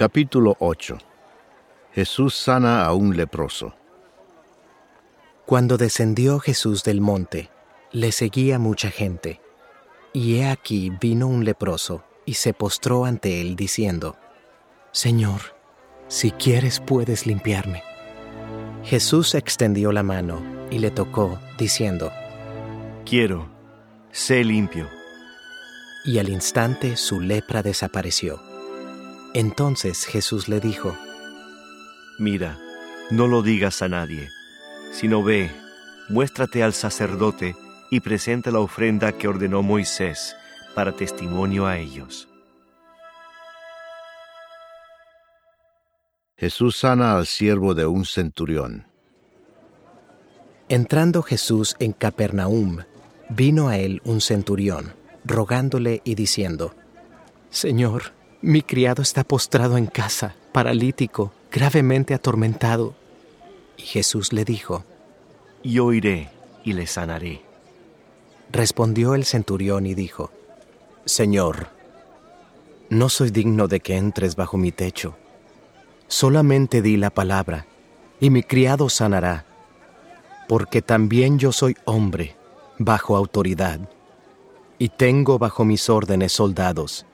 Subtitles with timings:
[0.00, 0.96] Capítulo 8
[1.92, 3.74] Jesús sana a un leproso.
[5.44, 7.50] Cuando descendió Jesús del monte,
[7.92, 9.42] le seguía mucha gente,
[10.14, 14.16] y he aquí vino un leproso y se postró ante él diciendo,
[14.90, 15.54] Señor,
[16.08, 17.82] si quieres puedes limpiarme.
[18.82, 22.10] Jesús extendió la mano y le tocó, diciendo,
[23.04, 23.50] Quiero,
[24.12, 24.88] sé limpio.
[26.06, 28.49] Y al instante su lepra desapareció.
[29.34, 30.96] Entonces Jesús le dijo,
[32.18, 32.58] Mira,
[33.10, 34.28] no lo digas a nadie,
[34.92, 35.50] sino ve,
[36.08, 37.54] muéstrate al sacerdote
[37.90, 40.36] y presenta la ofrenda que ordenó Moisés
[40.74, 42.28] para testimonio a ellos.
[46.36, 48.86] Jesús sana al siervo de un centurión.
[50.68, 52.78] Entrando Jesús en Capernaum,
[53.28, 56.74] vino a él un centurión, rogándole y diciendo,
[57.50, 58.12] Señor,
[58.42, 62.94] mi criado está postrado en casa, paralítico, gravemente atormentado.
[63.76, 64.84] Y Jesús le dijo,
[65.62, 66.30] Yo iré
[66.64, 67.42] y le sanaré.
[68.50, 70.30] Respondió el centurión y dijo,
[71.04, 71.68] Señor,
[72.88, 75.16] no soy digno de que entres bajo mi techo.
[76.08, 77.66] Solamente di la palabra,
[78.20, 79.44] y mi criado sanará,
[80.48, 82.36] porque también yo soy hombre,
[82.78, 83.80] bajo autoridad,
[84.78, 87.06] y tengo bajo mis órdenes soldados.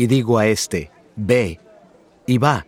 [0.00, 1.60] Y digo a este, ve,
[2.26, 2.66] y va,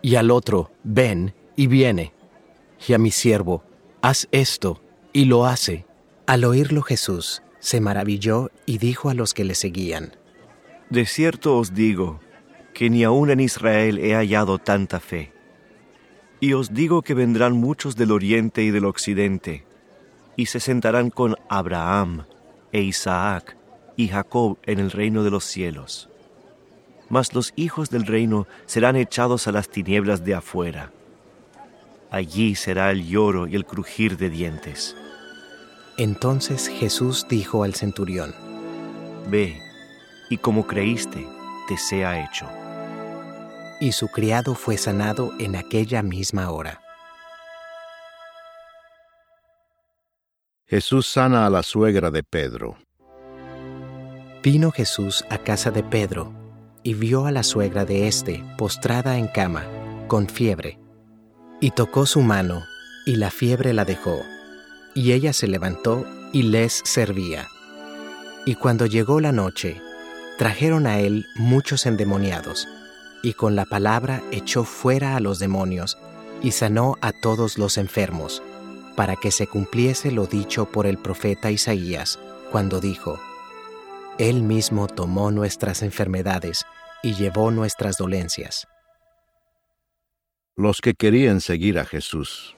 [0.00, 2.12] y al otro, ven, y viene,
[2.86, 3.64] y a mi siervo,
[4.00, 4.80] haz esto,
[5.12, 5.86] y lo hace.
[6.24, 10.12] Al oírlo Jesús se maravilló y dijo a los que le seguían,
[10.88, 12.20] De cierto os digo,
[12.74, 15.32] que ni aun en Israel he hallado tanta fe.
[16.38, 19.64] Y os digo que vendrán muchos del oriente y del occidente,
[20.36, 22.24] y se sentarán con Abraham
[22.70, 23.56] e Isaac
[23.96, 26.08] y Jacob en el reino de los cielos.
[27.08, 30.92] Mas los hijos del reino serán echados a las tinieblas de afuera.
[32.10, 34.96] Allí será el lloro y el crujir de dientes.
[35.98, 38.34] Entonces Jesús dijo al centurión,
[39.28, 39.60] Ve,
[40.30, 41.26] y como creíste,
[41.68, 42.46] te sea hecho
[43.80, 46.80] y su criado fue sanado en aquella misma hora.
[50.66, 52.76] Jesús sana a la suegra de Pedro.
[54.42, 56.32] Vino Jesús a casa de Pedro
[56.86, 59.66] y vio a la suegra de éste postrada en cama,
[60.06, 60.78] con fiebre,
[61.60, 62.62] y tocó su mano,
[63.04, 64.20] y la fiebre la dejó,
[64.94, 67.48] y ella se levantó y les servía.
[68.44, 69.82] Y cuando llegó la noche,
[70.38, 72.68] trajeron a él muchos endemoniados,
[73.20, 75.98] y con la palabra echó fuera a los demonios
[76.40, 78.44] y sanó a todos los enfermos,
[78.94, 82.20] para que se cumpliese lo dicho por el profeta Isaías,
[82.52, 83.18] cuando dijo,
[84.18, 86.64] Él mismo tomó nuestras enfermedades
[87.02, 88.66] y llevó nuestras dolencias.
[90.56, 92.54] Los que querían seguir a Jesús.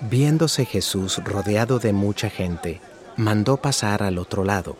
[0.00, 2.80] Viéndose Jesús rodeado de mucha gente,
[3.18, 4.78] mandó pasar al otro lado.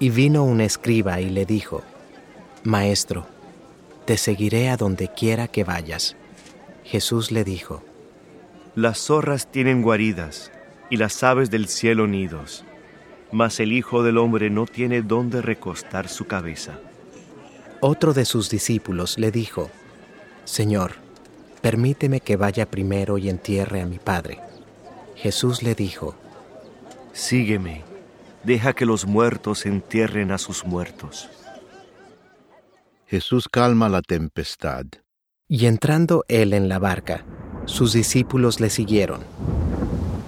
[0.00, 1.82] Y vino un escriba y le dijo,
[2.64, 3.26] Maestro,
[4.06, 6.16] te seguiré a donde quiera que vayas.
[6.82, 7.84] Jesús le dijo,
[8.74, 10.50] Las zorras tienen guaridas
[10.88, 12.64] y las aves del cielo nidos,
[13.32, 16.78] mas el Hijo del Hombre no tiene dónde recostar su cabeza.
[17.80, 19.70] Otro de sus discípulos le dijo,
[20.44, 20.92] Señor,
[21.62, 24.38] permíteme que vaya primero y entierre a mi Padre.
[25.16, 26.14] Jesús le dijo,
[27.12, 27.82] Sígueme,
[28.44, 31.28] deja que los muertos entierren a sus muertos.
[33.06, 34.86] Jesús calma la tempestad.
[35.48, 37.24] Y entrando él en la barca,
[37.66, 39.20] sus discípulos le siguieron.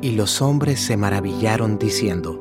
[0.00, 2.40] Y los hombres se maravillaron diciendo,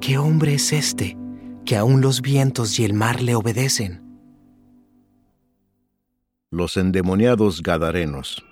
[0.00, 1.18] ¿qué hombre es este
[1.66, 4.02] que aun los vientos y el mar le obedecen?
[6.50, 8.42] Los endemoniados Gadarenos.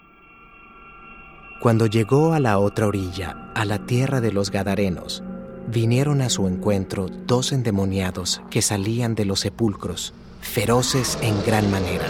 [1.62, 5.22] Cuando llegó a la otra orilla, a la tierra de los Gadarenos,
[5.68, 10.12] vinieron a su encuentro dos endemoniados que salían de los sepulcros,
[10.42, 12.06] feroces en gran manera,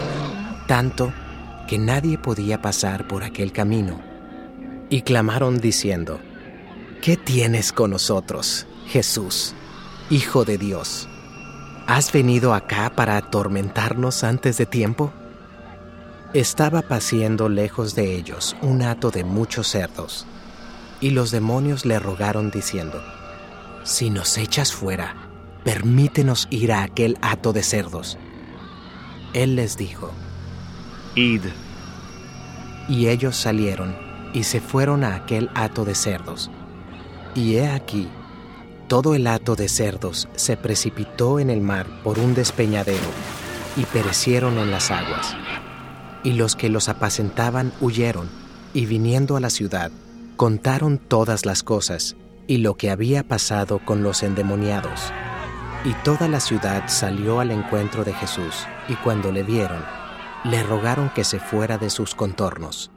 [0.67, 1.13] tanto
[1.69, 4.16] que nadie podía pasar por aquel camino.
[4.89, 6.21] Y clamaron diciendo,
[7.03, 9.55] ¿qué tienes con nosotros, Jesús,
[10.11, 11.09] Hijo de Dios?
[11.89, 15.13] ¿Has venido acá para atormentarnos antes de tiempo?
[16.35, 20.25] Estaba paciendo lejos de ellos un hato de muchos cerdos,
[21.01, 23.03] y los demonios le rogaron diciendo,
[23.83, 25.17] Si nos echas fuera,
[25.65, 28.19] permítenos ir a aquel hato de cerdos.
[29.33, 30.13] Él les dijo,
[31.17, 31.43] Id.
[32.89, 34.06] Y ellos salieron
[34.37, 36.51] y se fueron a aquel hato de cerdos.
[37.35, 38.07] Y he aquí,
[38.87, 43.09] todo el hato de cerdos se precipitó en el mar por un despeñadero
[43.79, 45.35] y perecieron en las aguas.
[46.23, 48.29] Y los que los apacentaban huyeron
[48.75, 49.91] y viniendo a la ciudad,
[50.37, 52.15] contaron todas las cosas
[52.47, 55.15] y lo que había pasado con los endemoniados.
[55.83, 59.83] Y toda la ciudad salió al encuentro de Jesús, y cuando le vieron,
[60.45, 62.91] le rogaron que se fuera de sus contornos.